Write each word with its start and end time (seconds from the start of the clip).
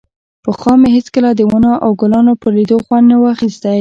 پخوا 0.45 0.73
مې 0.81 0.89
هېڅکله 0.97 1.29
د 1.35 1.41
ونو 1.49 1.73
او 1.85 1.91
ګلانو 2.01 2.33
پر 2.41 2.51
ليدو 2.57 2.77
خوند 2.85 3.05
نه 3.11 3.17
و 3.19 3.23
اخيستى. 3.35 3.69